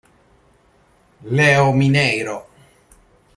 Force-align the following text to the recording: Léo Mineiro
Léo 1.37 1.69
Mineiro 1.77 2.37